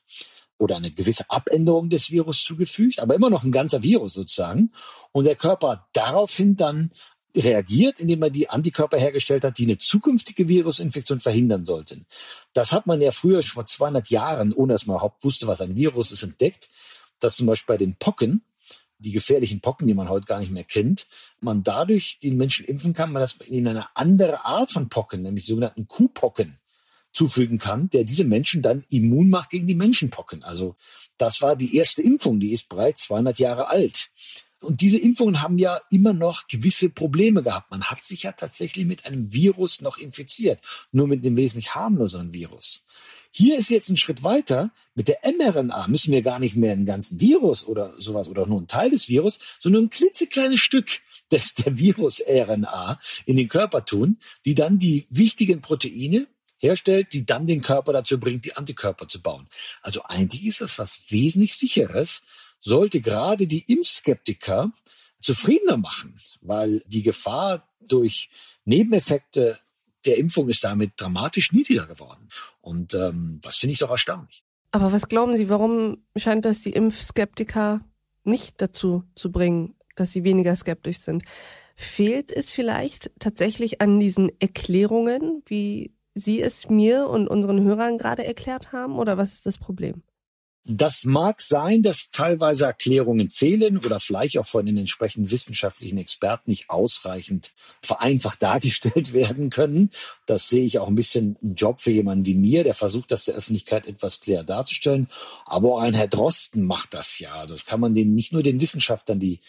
oder 0.58 0.78
eine 0.78 0.92
gewisse 0.92 1.30
Abänderung 1.30 1.90
des 1.90 2.12
Virus 2.12 2.44
zugefügt, 2.44 3.00
aber 3.00 3.16
immer 3.16 3.30
noch 3.30 3.44
ein 3.44 3.52
ganzer 3.52 3.82
Virus 3.82 4.14
sozusagen. 4.14 4.72
Und 5.12 5.26
der 5.26 5.36
Körper 5.36 5.88
daraufhin 5.94 6.56
dann 6.56 6.92
reagiert, 7.36 8.00
indem 8.00 8.22
er 8.22 8.30
die 8.30 8.50
Antikörper 8.50 8.98
hergestellt 8.98 9.44
hat, 9.44 9.58
die 9.58 9.64
eine 9.64 9.78
zukünftige 9.78 10.48
Virusinfektion 10.48 11.20
verhindern 11.20 11.66
sollten. 11.66 12.06
Das 12.54 12.72
hat 12.72 12.86
man 12.86 13.02
ja 13.02 13.12
früher 13.12 13.42
schon 13.42 13.54
vor 13.54 13.66
200 13.66 14.10
Jahren, 14.10 14.54
ohne 14.54 14.74
dass 14.74 14.86
man 14.86 14.96
überhaupt 14.96 15.24
wusste, 15.24 15.48
was 15.48 15.62
ein 15.62 15.76
Virus 15.76 16.12
ist, 16.12 16.24
entdeckt, 16.24 16.70
dass 17.20 17.36
zum 17.36 17.48
Beispiel 17.48 17.74
bei 17.74 17.78
den 17.78 17.96
Pocken, 17.96 18.44
die 19.04 19.12
gefährlichen 19.12 19.62
Pocken, 19.62 19.88
die 19.88 19.94
man 19.94 20.10
heute 20.10 20.26
gar 20.26 20.40
nicht 20.40 20.52
mehr 20.52 20.64
kennt, 20.64 21.08
man 21.42 21.64
dadurch 21.64 22.20
den 22.22 22.38
Menschen 22.38 22.66
impfen 22.66 22.94
kann, 22.94 23.12
man 23.12 23.28
ihnen 23.48 23.68
eine 23.68 23.88
andere 23.96 24.46
Art 24.46 24.72
von 24.72 24.90
Pocken, 24.90 25.22
nämlich 25.22 25.46
sogenannten 25.46 25.88
Kuhpocken, 25.88 26.58
zufügen 27.14 27.60
kann, 27.60 27.90
der 27.90 28.04
diese 28.04 28.24
Menschen 28.24 28.62
dann 28.62 28.84
immun 28.90 29.30
macht 29.30 29.52
gegen 29.52 29.68
die 29.68 29.76
Menschenpocken. 29.76 30.44
Also 30.44 30.76
das 31.18 31.42
war 31.42 31.56
die 31.56 31.78
erste 31.78 32.02
Impfung, 32.02 32.40
die 32.40 32.52
ist 32.52 32.68
bereits 32.68 33.04
200 33.04 33.40
Jahre 33.40 33.70
alt. 33.70 34.10
Und 34.62 34.82
diese 34.82 34.98
Impfungen 34.98 35.42
haben 35.42 35.58
ja 35.58 35.80
immer 35.92 36.14
noch 36.14 36.48
gewisse 36.48 36.90
Probleme 36.90 37.44
gehabt. 37.44 37.70
Man 37.70 37.84
hat 37.84 38.02
sich 38.02 38.24
ja 38.24 38.32
tatsächlich 38.32 38.86
mit 38.86 39.06
einem 39.06 39.32
Virus 39.32 39.82
noch 39.82 39.98
infiziert, 39.98 40.60
nur 40.92 41.08
mit 41.08 41.24
einem 41.24 41.36
wesentlich 41.36 41.76
harmloseren 41.76 42.34
Virus. 42.34 42.82
Hier 43.36 43.58
ist 43.58 43.72
jetzt 43.72 43.90
ein 43.90 43.98
Schritt 43.98 44.24
weiter. 44.24 44.72
Mit 44.94 45.08
der 45.08 45.18
mRNA 45.26 45.88
müssen 45.88 46.12
wir 46.12 46.22
gar 46.22 46.38
nicht 46.38 46.56
mehr 46.56 46.72
einen 46.72 46.86
ganzen 46.86 47.20
Virus 47.20 47.66
oder 47.66 48.00
sowas 48.00 48.28
oder 48.28 48.46
nur 48.46 48.60
einen 48.60 48.68
Teil 48.68 48.92
des 48.92 49.10
Virus, 49.10 49.40
sondern 49.60 49.86
ein 49.86 49.90
klitzekleines 49.90 50.60
Stück 50.60 51.02
des, 51.32 51.56
der 51.56 51.80
Virus-RNA 51.80 53.00
in 53.26 53.38
den 53.38 53.48
Körper 53.48 53.86
tun, 53.86 54.20
die 54.46 54.54
dann 54.54 54.78
die 54.78 55.08
wichtigen 55.10 55.62
Proteine 55.62 56.28
herstellt, 56.60 57.12
die 57.14 57.26
dann 57.26 57.48
den 57.48 57.62
Körper 57.62 57.92
dazu 57.92 58.20
bringt, 58.20 58.46
die 58.46 58.56
Antikörper 58.56 59.08
zu 59.08 59.20
bauen. 59.20 59.48
Also 59.82 60.04
eigentlich 60.04 60.46
ist 60.46 60.62
das 60.62 60.78
was 60.78 61.02
wesentlich 61.10 61.56
sicheres, 61.56 62.22
sollte 62.60 63.02
gerade 63.02 63.48
die 63.48 63.64
Impfskeptiker 63.68 64.72
zufriedener 65.20 65.78
machen, 65.78 66.20
weil 66.42 66.84
die 66.86 67.02
Gefahr 67.02 67.68
durch 67.82 68.30
Nebeneffekte 68.64 69.58
der 70.06 70.18
Impfung 70.18 70.50
ist 70.50 70.64
damit 70.64 70.94
dramatisch 70.98 71.52
niedriger 71.52 71.86
geworden. 71.86 72.30
Und 72.62 72.94
ähm, 72.94 73.40
das 73.42 73.58
finde 73.58 73.74
ich 73.74 73.80
doch 73.80 73.90
erstaunlich. 73.90 74.44
Aber 74.72 74.92
was 74.92 75.08
glauben 75.08 75.38
Sie, 75.38 75.50
warum 75.50 76.04
scheint 76.16 76.46
das 76.46 76.62
die 76.62 76.74
Impfskeptiker 76.74 77.82
nicht 78.24 78.62
dazu 78.62 79.04
zu 79.16 79.32
bringen, 79.32 79.76
dass 79.96 80.12
sie 80.12 80.24
weniger 80.24 80.56
skeptisch 80.56 81.00
sind? 81.00 81.24
Fehlt 81.76 82.32
es 82.32 82.52
vielleicht 82.52 83.12
tatsächlich 83.20 83.82
an 83.82 84.00
diesen 84.00 84.32
Erklärungen, 84.40 85.42
wie 85.46 85.94
Sie 86.16 86.42
es 86.42 86.70
mir 86.70 87.08
und 87.08 87.28
unseren 87.28 87.64
Hörern 87.64 87.98
gerade 87.98 88.24
erklärt 88.24 88.72
haben? 88.72 88.98
Oder 88.98 89.18
was 89.18 89.34
ist 89.34 89.46
das 89.46 89.58
Problem? 89.58 90.04
Das 90.66 91.04
mag 91.04 91.42
sein, 91.42 91.82
dass 91.82 92.10
teilweise 92.10 92.66
Erklärungen 92.66 93.30
fehlen 93.30 93.78
oder 93.80 94.00
vielleicht 94.00 94.38
auch 94.38 94.46
von 94.46 94.66
den 94.66 94.78
entsprechenden 94.78 95.30
wissenschaftlichen 95.30 95.98
Experten 95.98 96.50
nicht 96.50 96.70
ausreichend 96.70 97.52
vereinfacht 97.82 98.42
dargestellt 98.42 99.12
werden 99.14 99.50
können. 99.50 99.90
Das 100.26 100.48
sehe 100.48 100.64
ich 100.64 100.80
auch 100.80 100.88
ein 100.88 100.96
bisschen 100.96 101.36
ein 101.44 101.56
Job 101.56 101.82
für 101.82 101.92
jemanden 101.92 102.26
wie 102.26 102.36
mir, 102.36 102.64
der 102.64 102.76
versucht, 102.76 103.12
das 103.12 103.26
der 103.26 103.36
Öffentlichkeit 103.36 103.88
etwas 103.88 104.22
klar 104.22 104.46
darzustellen. 104.46 105.08
Aber 105.46 105.74
auch 105.74 105.82
ein 105.82 105.94
Herr 105.94 106.08
Drosten 106.08 106.66
macht 106.66 106.94
das 106.94 107.20
ja. 107.20 107.34
Also 107.34 107.56
das 107.56 107.66
kann 107.66 107.82
man 107.82 107.94
den, 107.94 108.14
nicht 108.14 108.32
nur 108.32 108.42
den 108.42 108.62
Wissenschaftlern, 108.62 109.20
die 109.20 109.42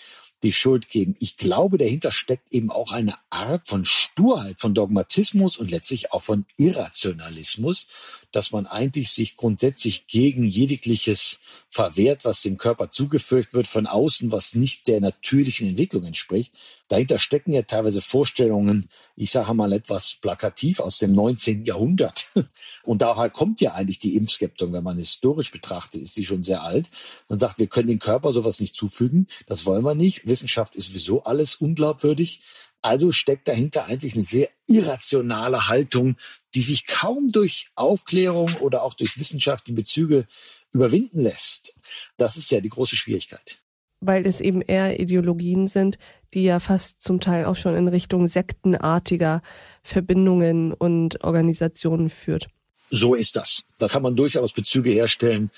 die 0.44 0.52
Schuld 0.52 0.90
geben. 0.90 1.16
Ich 1.20 1.36
glaube, 1.36 1.78
dahinter 1.78 2.12
steckt 2.12 2.52
eben 2.52 2.70
auch 2.70 2.92
eine 2.92 3.14
Art 3.30 3.66
von 3.66 3.84
Sturheit, 3.84 4.60
von 4.60 4.74
Dogmatismus 4.74 5.56
und 5.56 5.70
letztlich 5.70 6.12
auch 6.12 6.22
von 6.22 6.44
Irrationalismus, 6.58 7.86
dass 8.34 8.50
man 8.50 8.66
eigentlich 8.66 9.10
sich 9.10 9.36
grundsätzlich 9.36 10.06
gegen 10.06 10.44
jegliches 10.44 11.38
verwehrt, 11.68 12.24
was 12.24 12.42
dem 12.42 12.58
Körper 12.58 12.90
zugeführt 12.90 13.54
wird 13.54 13.66
von 13.66 13.86
außen, 13.86 14.32
was 14.32 14.54
nicht 14.54 14.88
der 14.88 15.00
natürlichen 15.00 15.68
Entwicklung 15.68 16.04
entspricht. 16.04 16.52
Dahinter 16.88 17.18
stecken 17.18 17.52
ja 17.52 17.62
teilweise 17.62 18.02
Vorstellungen, 18.02 18.88
ich 19.16 19.30
sage 19.30 19.54
mal 19.54 19.72
etwas 19.72 20.16
plakativ 20.20 20.80
aus 20.80 20.98
dem 20.98 21.12
19. 21.14 21.64
Jahrhundert. 21.64 22.30
Und 22.82 23.02
daher 23.02 23.30
kommt 23.30 23.60
ja 23.60 23.74
eigentlich 23.74 23.98
die 23.98 24.16
Impfskeptung, 24.16 24.72
wenn 24.72 24.84
man 24.84 24.98
historisch 24.98 25.50
betrachtet, 25.50 26.02
ist 26.02 26.16
die 26.16 26.26
schon 26.26 26.42
sehr 26.42 26.62
alt. 26.62 26.88
Man 27.28 27.38
sagt, 27.38 27.58
wir 27.58 27.68
können 27.68 27.88
dem 27.88 27.98
Körper 27.98 28.32
sowas 28.32 28.60
nicht 28.60 28.76
zufügen, 28.76 29.28
das 29.46 29.64
wollen 29.64 29.84
wir 29.84 29.94
nicht. 29.94 30.26
Wissenschaft 30.26 30.74
ist 30.74 30.88
sowieso 30.88 31.22
alles 31.22 31.54
unglaubwürdig. 31.56 32.40
Also 32.84 33.12
steckt 33.12 33.48
dahinter 33.48 33.86
eigentlich 33.86 34.12
eine 34.12 34.24
sehr 34.24 34.50
irrationale 34.68 35.68
Haltung, 35.68 36.16
die 36.54 36.60
sich 36.60 36.86
kaum 36.86 37.32
durch 37.32 37.68
Aufklärung 37.76 38.52
oder 38.60 38.82
auch 38.82 38.92
durch 38.92 39.18
wissenschaftliche 39.18 39.74
Bezüge 39.74 40.26
überwinden 40.70 41.22
lässt. 41.22 41.72
Das 42.18 42.36
ist 42.36 42.50
ja 42.50 42.60
die 42.60 42.68
große 42.68 42.94
Schwierigkeit. 42.94 43.56
Weil 44.00 44.26
es 44.26 44.42
eben 44.42 44.60
eher 44.60 45.00
Ideologien 45.00 45.66
sind, 45.66 45.96
die 46.34 46.44
ja 46.44 46.60
fast 46.60 47.00
zum 47.00 47.20
Teil 47.20 47.46
auch 47.46 47.56
schon 47.56 47.74
in 47.74 47.88
Richtung 47.88 48.28
sektenartiger 48.28 49.40
Verbindungen 49.82 50.74
und 50.74 51.24
Organisationen 51.24 52.10
führt. 52.10 52.48
So 52.90 53.14
ist 53.14 53.36
das. 53.36 53.64
Da 53.78 53.88
kann 53.88 54.02
man 54.02 54.14
durchaus 54.14 54.52
Bezüge 54.52 54.90
herstellen 54.90 55.50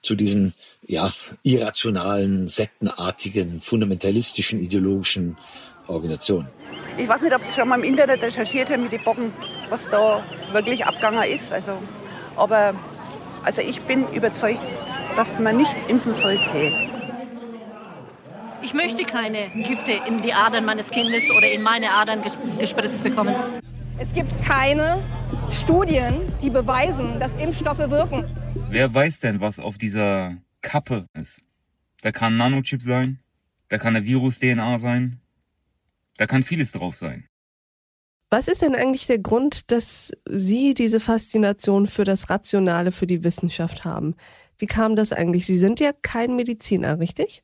zu 0.00 0.14
diesen 0.14 0.54
ja, 0.86 1.12
irrationalen, 1.42 2.48
sektenartigen, 2.48 3.60
fundamentalistischen, 3.60 4.62
ideologischen 4.62 5.36
Organisationen. 5.90 6.48
Ich 6.96 7.08
weiß 7.08 7.22
nicht, 7.22 7.34
ob 7.34 7.42
Sie 7.42 7.54
schon 7.54 7.68
mal 7.68 7.78
im 7.78 7.84
Internet 7.84 8.22
recherchiert 8.22 8.70
haben 8.70 8.82
mit 8.82 8.92
den 8.92 9.02
Bocken, 9.02 9.32
was 9.68 9.88
da 9.88 10.22
wirklich 10.52 10.84
abgegangen 10.84 11.22
ist. 11.24 11.52
Also, 11.52 11.78
aber 12.36 12.74
also 13.44 13.62
ich 13.62 13.82
bin 13.82 14.06
überzeugt, 14.12 14.62
dass 15.16 15.38
man 15.38 15.56
nicht 15.56 15.76
impfen 15.88 16.14
sollte. 16.14 16.72
Ich 18.62 18.74
möchte 18.74 19.04
keine 19.04 19.48
Gifte 19.62 19.92
in 20.06 20.18
die 20.18 20.34
Adern 20.34 20.64
meines 20.64 20.90
Kindes 20.90 21.30
oder 21.30 21.50
in 21.50 21.62
meine 21.62 21.90
Adern 21.92 22.20
gespritzt 22.58 23.02
bekommen. 23.02 23.34
Es 23.98 24.12
gibt 24.12 24.32
keine 24.44 25.02
Studien, 25.50 26.32
die 26.42 26.50
beweisen, 26.50 27.18
dass 27.18 27.34
Impfstoffe 27.36 27.90
wirken. 27.90 28.24
Wer 28.68 28.92
weiß 28.92 29.20
denn, 29.20 29.40
was 29.40 29.58
auf 29.58 29.78
dieser 29.78 30.36
Kappe 30.62 31.06
ist? 31.14 31.40
Da 32.02 32.12
kann 32.12 32.34
ein 32.34 32.36
Nanochip 32.36 32.82
sein, 32.82 33.18
da 33.68 33.78
kann 33.78 33.96
eine 33.96 34.04
Virus-DNA 34.04 34.78
sein, 34.78 35.20
da 36.20 36.26
kann 36.26 36.42
vieles 36.42 36.72
drauf 36.72 36.96
sein. 36.96 37.26
Was 38.28 38.46
ist 38.46 38.60
denn 38.60 38.74
eigentlich 38.74 39.06
der 39.06 39.20
Grund, 39.20 39.72
dass 39.72 40.12
Sie 40.28 40.74
diese 40.74 41.00
Faszination 41.00 41.86
für 41.86 42.04
das 42.04 42.28
Rationale, 42.28 42.92
für 42.92 43.06
die 43.06 43.24
Wissenschaft 43.24 43.86
haben? 43.86 44.14
Wie 44.58 44.66
kam 44.66 44.96
das 44.96 45.12
eigentlich? 45.12 45.46
Sie 45.46 45.56
sind 45.56 45.80
ja 45.80 45.92
kein 46.02 46.36
Mediziner, 46.36 47.00
richtig? 47.00 47.42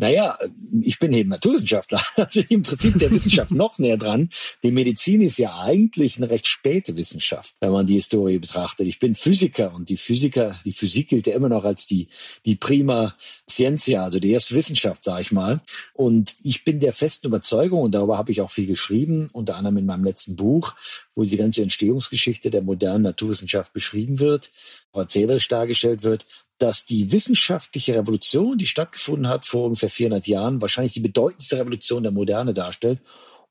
Naja, 0.00 0.38
ich 0.80 1.00
bin 1.00 1.12
eben 1.12 1.28
Naturwissenschaftler, 1.28 2.00
also 2.16 2.40
im 2.48 2.62
Prinzip 2.62 2.98
der 3.00 3.10
Wissenschaft 3.10 3.50
noch 3.50 3.78
näher 3.78 3.96
dran. 3.96 4.30
Die 4.62 4.70
Medizin 4.70 5.20
ist 5.22 5.38
ja 5.38 5.58
eigentlich 5.58 6.18
eine 6.18 6.30
recht 6.30 6.46
späte 6.46 6.96
Wissenschaft, 6.96 7.56
wenn 7.58 7.72
man 7.72 7.84
die 7.84 7.94
Historie 7.94 8.38
betrachtet. 8.38 8.86
Ich 8.86 9.00
bin 9.00 9.16
Physiker 9.16 9.74
und 9.74 9.88
die 9.88 9.96
Physiker, 9.96 10.56
die 10.64 10.70
Physik 10.70 11.08
gilt 11.08 11.26
ja 11.26 11.34
immer 11.34 11.48
noch 11.48 11.64
als 11.64 11.88
die, 11.88 12.06
die 12.46 12.54
prima 12.54 13.16
scientia, 13.50 14.04
also 14.04 14.20
die 14.20 14.30
erste 14.30 14.54
Wissenschaft, 14.54 15.02
sage 15.02 15.22
ich 15.22 15.32
mal. 15.32 15.60
Und 15.94 16.36
ich 16.44 16.62
bin 16.62 16.78
der 16.78 16.92
festen 16.92 17.26
Überzeugung, 17.26 17.80
und 17.80 17.92
darüber 17.92 18.18
habe 18.18 18.30
ich 18.30 18.40
auch 18.40 18.52
viel 18.52 18.66
geschrieben, 18.66 19.30
unter 19.32 19.56
anderem 19.56 19.78
in 19.78 19.86
meinem 19.86 20.04
letzten 20.04 20.36
Buch, 20.36 20.76
wo 21.18 21.24
die 21.24 21.36
ganze 21.36 21.62
Entstehungsgeschichte 21.62 22.48
der 22.48 22.62
modernen 22.62 23.02
Naturwissenschaft 23.02 23.72
beschrieben 23.72 24.20
wird, 24.20 24.52
erzählerisch 24.92 25.48
dargestellt 25.48 26.04
wird, 26.04 26.26
dass 26.58 26.86
die 26.86 27.10
wissenschaftliche 27.10 27.96
Revolution, 27.96 28.56
die 28.56 28.68
stattgefunden 28.68 29.26
hat 29.26 29.44
vor 29.44 29.64
ungefähr 29.64 29.90
400 29.90 30.28
Jahren, 30.28 30.62
wahrscheinlich 30.62 30.92
die 30.92 31.00
bedeutendste 31.00 31.58
Revolution 31.58 32.04
der 32.04 32.12
Moderne 32.12 32.54
darstellt, 32.54 33.00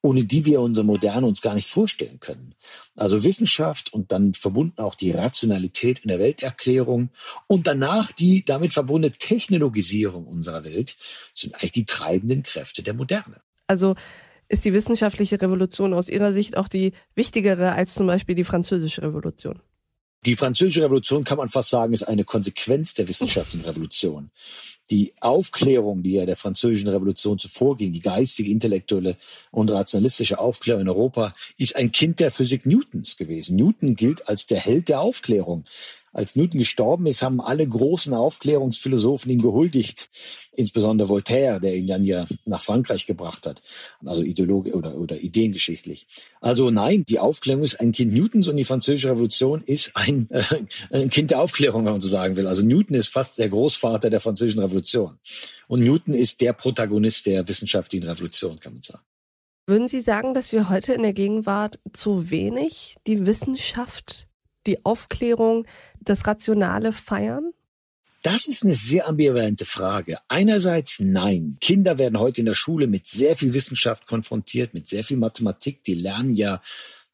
ohne 0.02 0.24
die 0.24 0.46
wir 0.46 0.62
unsere 0.62 0.86
Moderne 0.86 1.28
uns 1.28 1.42
gar 1.42 1.56
nicht 1.56 1.68
vorstellen 1.68 2.22
können. 2.22 2.56
Also 2.96 3.26
Wissenschaft 3.26 3.92
und 3.92 4.14
dann 4.14 4.34
verbunden 4.34 4.80
auch 4.80 4.96
die 4.96 5.12
Rationalität 5.12 6.00
in 6.00 6.08
der 6.08 6.20
Welterklärung 6.20 7.10
und 7.48 7.68
danach 7.68 8.14
die 8.14 8.46
damit 8.46 8.72
verbundene 8.72 9.14
Technologisierung 9.14 10.26
unserer 10.26 10.64
Welt 10.64 10.96
sind 11.34 11.56
eigentlich 11.56 11.74
die 11.74 11.86
treibenden 11.86 12.44
Kräfte 12.44 12.82
der 12.82 12.94
Moderne. 12.94 13.42
Also 13.68 13.96
ist 14.50 14.66
die 14.66 14.74
wissenschaftliche 14.74 15.42
Revolution 15.42 15.94
aus 15.94 16.10
Ihrer 16.10 16.34
Sicht 16.34 16.58
auch 16.58 16.68
die 16.68 16.94
wichtigere 17.16 17.74
als 17.74 17.94
zum 17.94 18.08
Beispiel 18.08 18.36
die 18.36 18.44
französische 18.44 19.02
Revolution? 19.02 19.60
Die 20.26 20.36
französische 20.36 20.84
Revolution 20.84 21.24
kann 21.24 21.38
man 21.38 21.48
fast 21.48 21.70
sagen, 21.70 21.94
ist 21.94 22.04
eine 22.04 22.24
Konsequenz 22.24 22.94
der 22.94 23.08
wissenschaftlichen 23.08 23.66
Revolution. 23.66 24.32
Die 24.90 25.14
Aufklärung, 25.22 26.02
die 26.02 26.14
ja 26.14 26.26
der 26.26 26.36
französischen 26.36 26.90
Revolution 26.90 27.38
zuvor 27.38 27.78
ging, 27.78 27.94
die 27.94 28.02
geistige, 28.02 28.50
intellektuelle 28.50 29.16
und 29.52 29.70
rationalistische 29.70 30.40
Aufklärung 30.40 30.82
in 30.82 30.90
Europa, 30.90 31.34
ist 31.58 31.76
ein 31.76 31.92
Kind 31.92 32.20
der 32.20 32.32
Physik 32.32 32.66
Newtons 32.66 33.16
gewesen. 33.16 33.58
Newton 33.58 33.96
gilt 33.96 34.28
als 34.28 34.48
der 34.48 34.60
Held 34.60 34.90
der 34.90 35.02
Aufklärung 35.02 35.66
als 36.18 36.36
Newton 36.36 36.58
gestorben 36.58 37.06
ist, 37.06 37.22
haben 37.22 37.40
alle 37.40 37.68
großen 37.68 38.14
Aufklärungsphilosophen 38.14 39.32
ihm 39.32 39.42
gehuldigt, 39.42 40.10
insbesondere 40.52 41.10
Voltaire, 41.10 41.60
der 41.60 41.76
ihn 41.76 41.86
dann 41.86 42.04
ja 42.04 42.26
nach 42.46 42.62
Frankreich 42.62 43.06
gebracht 43.06 43.46
hat, 43.46 43.62
also 44.04 44.24
Ideologe 44.24 44.74
oder, 44.74 44.98
oder 44.98 45.22
ideengeschichtlich. 45.22 46.08
Also 46.42 46.72
nein, 46.72 47.06
die 47.08 47.20
Aufklärung 47.20 47.64
ist 47.64 47.80
ein 47.80 47.92
Kind 47.92 48.14
Newtons 48.14 48.48
und 48.48 48.58
die 48.58 48.64
französische 48.64 49.12
Revolution 49.12 49.62
ist 49.62 49.92
ein, 49.94 50.28
äh, 50.32 50.42
ein 50.90 51.12
Kind 51.12 51.30
der 51.30 51.40
Aufklärung, 51.40 51.86
wenn 51.86 51.92
man 51.92 52.02
so 52.02 52.08
sagen 52.08 52.36
will. 52.36 52.48
Also 52.48 52.64
Newton 52.64 52.96
ist 52.96 53.10
fast 53.10 53.38
der 53.38 53.50
Großvater 53.50 54.10
der 54.10 54.20
französischen 54.20 54.62
Revolution. 54.62 55.20
Und 55.68 55.84
Newton 55.84 56.16
ist 56.16 56.42
der 56.42 56.54
Protagonist 56.54 57.28
der 57.28 57.48
wissenschaftlichen 57.48 58.08
Revolution, 58.08 58.60
kann 58.60 58.74
man 58.74 58.82
sagen. 58.82 59.04
Würden 59.68 59.88
Sie 59.88 60.02
sagen, 60.02 60.34
dass 60.34 60.52
wir 60.52 60.70
heute 60.70 60.94
in 60.94 61.04
der 61.04 61.14
Gegenwart 61.14 61.80
zu 61.94 62.32
wenig 62.32 62.96
die 63.06 63.28
Wissenschaft 63.28 64.27
die 64.68 64.86
Aufklärung, 64.86 65.66
das 66.02 66.28
Rationale 66.28 66.94
feiern? 66.94 67.52
Das 68.24 68.48
ist 68.48 68.64
eine 68.64 68.76
sehr 68.76 69.08
ambivalente 69.08 69.66
Frage. 69.66 70.18
Einerseits 70.28 71.00
nein. 71.00 71.58
Kinder 71.62 71.98
werden 71.98 72.20
heute 72.20 72.42
in 72.42 72.46
der 72.46 72.56
Schule 72.56 72.88
mit 72.88 73.08
sehr 73.08 73.38
viel 73.38 73.54
Wissenschaft 73.54 74.06
konfrontiert, 74.06 74.74
mit 74.74 74.88
sehr 74.88 75.04
viel 75.04 75.18
Mathematik. 75.18 75.84
Die 75.86 75.94
lernen 75.94 76.34
ja 76.34 76.62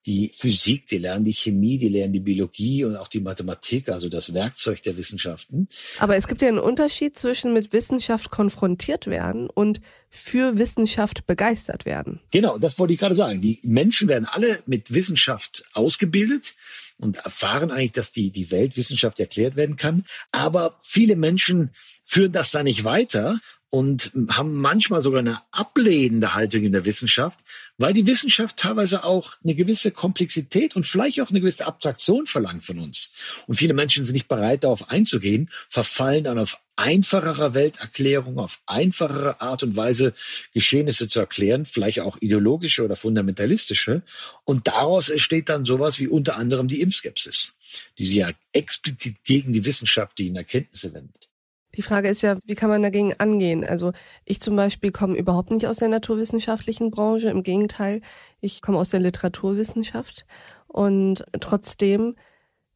die 0.06 0.32
Physik, 0.34 0.88
die 0.88 0.98
lernen 0.98 1.24
die 1.24 1.34
Chemie, 1.34 1.78
die 1.78 1.88
lernen 1.88 2.14
die 2.14 2.20
Biologie 2.20 2.84
und 2.84 2.96
auch 2.96 3.08
die 3.08 3.22
Mathematik, 3.22 3.90
also 3.90 4.10
das 4.10 4.34
Werkzeug 4.34 4.84
der 4.84 4.98
Wissenschaften. 4.98 5.70
Aber 6.00 6.16
es 6.16 6.28
gibt 6.28 6.42
ja 6.42 6.50
einen 6.50 6.60
Unterschied 6.60 7.18
zwischen 7.18 7.54
mit 7.54 7.72
Wissenschaft 7.72 8.30
konfrontiert 8.30 9.08
werden 9.08 9.50
und 9.50 9.80
für 10.10 10.58
Wissenschaft 10.58 11.26
begeistert 11.26 11.86
werden. 11.86 12.20
Genau, 12.32 12.58
das 12.58 12.78
wollte 12.78 12.94
ich 12.94 13.00
gerade 13.00 13.16
sagen. 13.16 13.42
Die 13.42 13.60
Menschen 13.64 14.08
werden 14.08 14.28
alle 14.30 14.62
mit 14.66 14.94
Wissenschaft 14.94 15.66
ausgebildet 15.74 16.56
und 16.98 17.18
erfahren 17.18 17.72
eigentlich, 17.72 17.94
dass 17.94 18.12
die, 18.12 18.30
die 18.30 18.52
Welt 18.52 18.78
Wissenschaft 18.78 19.20
erklärt 19.20 19.56
werden 19.56 19.76
kann. 19.76 20.06
Aber 20.32 20.78
viele 20.82 21.16
Menschen 21.16 21.72
führen 22.04 22.32
das 22.32 22.52
da 22.52 22.62
nicht 22.62 22.84
weiter 22.84 23.40
und 23.74 24.12
haben 24.30 24.54
manchmal 24.54 25.02
sogar 25.02 25.22
eine 25.22 25.42
ablehnende 25.52 26.36
Haltung 26.36 26.62
in 26.62 26.74
der 26.74 26.86
Wissenschaft, 26.86 27.40
weil 27.80 27.92
die 27.92 28.06
Wissenschaft 28.06 28.58
teilweise 28.58 29.04
auch 29.04 29.34
eine 29.44 29.56
gewisse 29.56 29.90
Komplexität 29.90 30.76
und 30.76 30.86
vielleicht 30.86 31.20
auch 31.20 31.32
eine 31.32 31.42
gewisse 31.42 31.66
Abstraktion 31.66 32.28
verlangt 32.28 32.64
von 32.64 32.78
uns. 32.78 33.10
Und 33.48 33.56
viele 33.56 33.74
Menschen 33.74 34.06
sind 34.06 34.14
nicht 34.14 34.28
bereit, 34.28 34.64
darauf 34.64 34.92
einzugehen, 34.92 35.50
verfallen 35.70 36.26
dann 36.26 36.38
auf 36.38 36.60
einfachere 36.76 37.56
Welterklärung, 37.56 38.38
auf 38.38 38.62
einfachere 38.68 39.42
Art 39.42 39.64
und 39.64 39.76
Weise 39.76 40.14
Geschehnisse 40.54 41.08
zu 41.08 41.22
erklären, 41.22 41.66
vielleicht 41.66 42.02
auch 42.02 42.18
ideologische 42.22 42.86
oder 42.86 42.96
fundamentalistische. 42.96 44.04
Und 44.44 44.68
daraus 44.68 45.10
entsteht 45.10 45.50
dann 45.50 45.66
sowas 45.66 45.98
wie 45.98 46.08
unter 46.08 46.38
anderem 46.38 46.68
die 46.68 46.82
Impfskepsis, 46.82 47.54
die 47.98 48.06
sich 48.06 48.18
ja 48.18 48.30
explizit 48.52 49.24
gegen 49.24 49.52
die 49.52 49.66
wissenschaftlichen 49.66 50.36
Erkenntnisse 50.36 50.94
wendet. 50.94 51.28
Die 51.76 51.82
Frage 51.82 52.08
ist 52.08 52.22
ja, 52.22 52.38
wie 52.46 52.56
kann 52.56 52.70
man 52.70 52.84
dagegen 52.84 53.14
angehen? 53.18 53.64
Also 53.64 53.94
ich 54.26 54.40
zum 54.42 54.56
Beispiel 54.56 54.92
komme 54.92 55.18
überhaupt 55.18 55.52
nicht 55.52 55.66
aus 55.68 55.78
der 55.78 55.90
naturwissenschaftlichen 55.90 56.92
Branche. 56.92 57.30
Im 57.30 57.44
Gegenteil, 57.44 58.02
ich 58.42 58.62
komme 58.62 58.78
aus 58.78 58.90
der 58.90 59.00
Literaturwissenschaft. 59.00 60.26
Und 60.68 61.26
trotzdem 61.40 62.16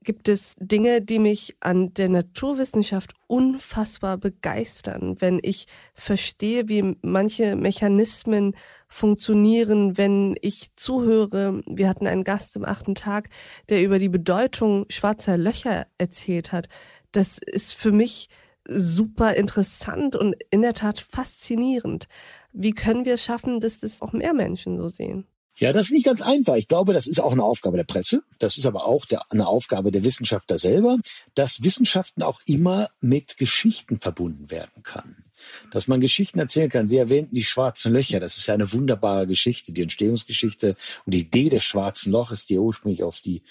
gibt 0.04 0.30
es 0.30 0.56
Dinge, 0.58 1.02
die 1.02 1.20
mich 1.20 1.58
an 1.60 1.94
der 1.94 2.08
Naturwissenschaft 2.08 3.14
unfassbar 3.28 4.18
begeistern, 4.18 5.18
wenn 5.20 5.40
ich 5.44 5.68
verstehe, 5.94 6.70
wie 6.70 6.96
manche 7.02 7.56
Mechanismen 7.56 8.56
funktionieren, 8.88 9.98
wenn 9.98 10.36
ich 10.42 10.74
zuhöre. 10.76 11.62
Wir 11.66 11.90
hatten 11.90 12.08
einen 12.08 12.24
Gast 12.24 12.56
im 12.56 12.64
achten 12.64 12.96
Tag, 12.96 13.30
der 13.70 13.84
über 13.84 14.00
die 14.00 14.10
Bedeutung 14.10 14.86
schwarzer 14.90 15.38
Löcher 15.38 15.88
erzählt 15.98 16.52
hat. 16.54 16.70
Das 17.12 17.38
ist 17.38 17.74
für 17.74 17.92
mich 17.92 18.30
super 18.68 19.36
interessant 19.36 20.16
und 20.16 20.36
in 20.52 20.62
der 20.62 20.74
Tat 20.74 21.00
faszinierend. 21.00 22.08
Wie 22.52 22.72
können 22.72 23.06
wir 23.06 23.16
es 23.16 23.24
schaffen, 23.24 23.60
dass 23.60 23.80
das 23.80 24.02
auch 24.02 24.14
mehr 24.14 24.34
Menschen 24.34 24.78
so 24.78 24.90
sehen? 24.90 25.26
Ja, 25.60 25.74
das 25.74 25.88
ist 25.88 25.94
nicht 25.94 26.06
ganz 26.06 26.22
einfach. 26.22 26.56
Ich 26.56 26.68
glaube, 26.68 26.94
das 26.94 27.08
ist 27.08 27.20
auch 27.20 27.32
eine 27.32 27.44
Aufgabe 27.44 27.78
der 27.78 27.84
Presse. 27.84 28.22
Das 28.38 28.60
ist 28.60 28.68
aber 28.68 28.86
auch 28.86 29.06
der, 29.06 29.32
eine 29.32 29.48
Aufgabe 29.48 29.92
der 29.92 30.04
Wissenschaftler 30.04 30.60
selber, 30.60 30.98
dass 31.34 31.64
Wissenschaften 31.64 32.22
auch 32.22 32.42
immer 32.46 32.90
mit 33.02 33.38
Geschichten 33.38 34.00
verbunden 34.00 34.52
werden 34.52 34.84
kann. 34.84 35.24
Dass 35.72 35.88
man 35.88 36.00
Geschichten 36.00 36.38
erzählen 36.38 36.70
kann. 36.70 36.88
Sie 36.88 36.98
erwähnten 36.98 37.34
die 37.34 37.44
schwarzen 37.44 37.92
Löcher. 37.92 38.20
Das 38.20 38.38
ist 38.38 38.46
ja 38.46 38.54
eine 38.54 38.72
wunderbare 38.72 39.26
Geschichte, 39.26 39.72
die 39.72 39.82
Entstehungsgeschichte 39.82 40.76
und 41.06 41.14
die 41.14 41.22
Idee 41.22 41.50
des 41.50 41.64
schwarzen 41.64 42.12
Loches, 42.12 42.46
die 42.46 42.60
ursprünglich 42.60 43.02
auf 43.02 43.22
die 43.22 43.42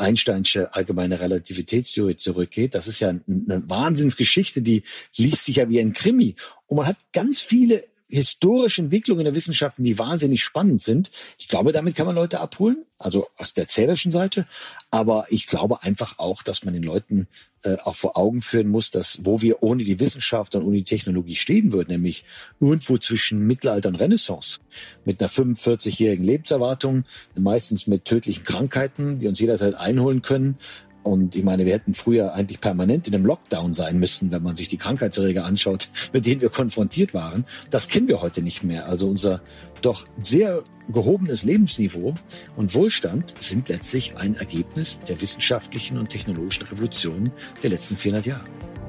Einsteinsche 0.00 0.74
allgemeine 0.74 1.20
Relativitätstheorie 1.20 2.16
zurückgeht. 2.16 2.74
Das 2.74 2.86
ist 2.86 3.00
ja 3.00 3.10
eine 3.10 3.22
Wahnsinnsgeschichte, 3.68 4.62
die 4.62 4.82
liest 5.16 5.44
sich 5.44 5.56
ja 5.56 5.68
wie 5.68 5.80
ein 5.80 5.92
Krimi. 5.92 6.34
Und 6.66 6.78
man 6.78 6.86
hat 6.86 6.96
ganz 7.12 7.40
viele 7.40 7.84
historische 8.10 8.82
Entwicklungen 8.82 9.20
in 9.20 9.24
der 9.26 9.34
Wissenschaften, 9.34 9.84
die 9.84 9.98
wahnsinnig 9.98 10.42
spannend 10.42 10.82
sind. 10.82 11.10
Ich 11.38 11.48
glaube, 11.48 11.72
damit 11.72 11.94
kann 11.94 12.06
man 12.06 12.14
Leute 12.14 12.40
abholen, 12.40 12.84
also 12.98 13.28
aus 13.36 13.54
der 13.54 13.64
erzählerischen 13.64 14.12
Seite. 14.12 14.46
Aber 14.90 15.26
ich 15.30 15.46
glaube 15.46 15.82
einfach 15.82 16.18
auch, 16.18 16.42
dass 16.42 16.64
man 16.64 16.74
den 16.74 16.82
Leuten 16.82 17.28
äh, 17.62 17.76
auch 17.84 17.94
vor 17.94 18.16
Augen 18.16 18.42
führen 18.42 18.68
muss, 18.68 18.90
dass 18.90 19.20
wo 19.22 19.42
wir 19.42 19.62
ohne 19.62 19.84
die 19.84 20.00
Wissenschaft 20.00 20.54
und 20.54 20.64
ohne 20.64 20.78
die 20.78 20.84
Technologie 20.84 21.34
stehen 21.34 21.72
würden, 21.72 21.92
nämlich 21.92 22.24
irgendwo 22.58 22.98
zwischen 22.98 23.46
Mittelalter 23.46 23.90
und 23.90 23.96
Renaissance, 23.96 24.60
mit 25.04 25.20
einer 25.20 25.30
45-jährigen 25.30 26.24
Lebenserwartung, 26.24 27.04
meistens 27.34 27.86
mit 27.86 28.04
tödlichen 28.04 28.44
Krankheiten, 28.44 29.18
die 29.18 29.28
uns 29.28 29.40
jederzeit 29.40 29.74
einholen 29.74 30.22
können, 30.22 30.56
und 31.02 31.34
ich 31.34 31.44
meine, 31.44 31.64
wir 31.66 31.72
hätten 31.72 31.94
früher 31.94 32.34
eigentlich 32.34 32.60
permanent 32.60 33.08
in 33.08 33.14
einem 33.14 33.26
Lockdown 33.26 33.74
sein 33.74 33.98
müssen, 33.98 34.30
wenn 34.30 34.42
man 34.42 34.56
sich 34.56 34.68
die 34.68 34.76
Krankheitserreger 34.76 35.44
anschaut, 35.44 35.90
mit 36.12 36.26
denen 36.26 36.40
wir 36.40 36.50
konfrontiert 36.50 37.14
waren. 37.14 37.44
Das 37.70 37.88
kennen 37.88 38.08
wir 38.08 38.20
heute 38.20 38.42
nicht 38.42 38.62
mehr. 38.62 38.88
Also 38.88 39.08
unser 39.08 39.40
doch 39.82 40.04
sehr 40.22 40.62
gehobenes 40.92 41.44
Lebensniveau 41.44 42.14
und 42.56 42.74
Wohlstand 42.74 43.34
sind 43.40 43.68
letztlich 43.68 44.16
ein 44.16 44.34
Ergebnis 44.36 44.98
der 45.00 45.20
wissenschaftlichen 45.20 45.98
und 45.98 46.10
technologischen 46.10 46.66
Revolution 46.66 47.30
der 47.62 47.70
letzten 47.70 47.96
400 47.96 48.26
Jahre. 48.26 48.44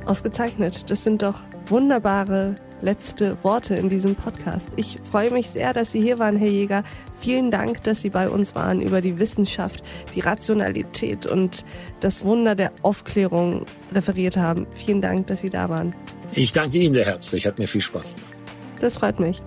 Ausgezeichnet. 0.05 0.89
Das 0.89 1.03
sind 1.03 1.21
doch 1.21 1.41
wunderbare 1.67 2.55
letzte 2.81 3.37
Worte 3.43 3.75
in 3.75 3.89
diesem 3.89 4.15
Podcast. 4.15 4.69
Ich 4.75 4.97
freue 5.09 5.31
mich 5.31 5.49
sehr, 5.49 5.73
dass 5.73 5.91
Sie 5.91 6.01
hier 6.01 6.19
waren, 6.19 6.35
Herr 6.35 6.49
Jäger. 6.49 6.83
Vielen 7.19 7.51
Dank, 7.51 7.83
dass 7.83 8.01
Sie 8.01 8.09
bei 8.09 8.29
uns 8.29 8.55
waren, 8.55 8.81
über 8.81 9.01
die 9.01 9.17
Wissenschaft, 9.17 9.83
die 10.15 10.21
Rationalität 10.21 11.25
und 11.25 11.65
das 11.99 12.23
Wunder 12.23 12.55
der 12.55 12.71
Aufklärung 12.81 13.65
referiert 13.93 14.37
haben. 14.37 14.67
Vielen 14.73 15.01
Dank, 15.01 15.27
dass 15.27 15.41
Sie 15.41 15.49
da 15.49 15.69
waren. 15.69 15.95
Ich 16.33 16.53
danke 16.53 16.77
Ihnen 16.77 16.93
sehr 16.93 17.05
herzlich. 17.05 17.45
Hat 17.45 17.59
mir 17.59 17.67
viel 17.67 17.81
Spaß 17.81 18.15
gemacht. 18.15 18.35
Das 18.79 18.97
freut 18.97 19.19
mich. 19.19 19.41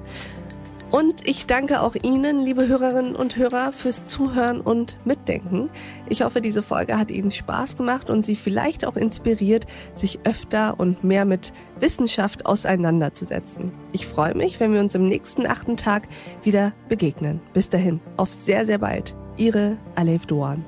Und 0.94 1.26
ich 1.26 1.46
danke 1.46 1.80
auch 1.80 1.96
Ihnen, 2.00 2.38
liebe 2.38 2.68
Hörerinnen 2.68 3.16
und 3.16 3.36
Hörer, 3.36 3.72
fürs 3.72 4.04
Zuhören 4.04 4.60
und 4.60 4.96
Mitdenken. 5.04 5.68
Ich 6.08 6.22
hoffe, 6.22 6.40
diese 6.40 6.62
Folge 6.62 6.96
hat 6.96 7.10
Ihnen 7.10 7.32
Spaß 7.32 7.76
gemacht 7.76 8.10
und 8.10 8.24
Sie 8.24 8.36
vielleicht 8.36 8.86
auch 8.86 8.94
inspiriert, 8.94 9.66
sich 9.96 10.20
öfter 10.22 10.78
und 10.78 11.02
mehr 11.02 11.24
mit 11.24 11.52
Wissenschaft 11.80 12.46
auseinanderzusetzen. 12.46 13.72
Ich 13.90 14.06
freue 14.06 14.36
mich, 14.36 14.60
wenn 14.60 14.72
wir 14.72 14.78
uns 14.78 14.94
im 14.94 15.08
nächsten 15.08 15.48
achten 15.48 15.76
Tag 15.76 16.06
wieder 16.44 16.72
begegnen. 16.88 17.40
Bis 17.52 17.68
dahin, 17.68 17.98
auf 18.16 18.32
sehr, 18.32 18.64
sehr 18.64 18.78
bald. 18.78 19.16
Ihre 19.36 19.78
Alef 19.96 20.26
Doan. 20.26 20.64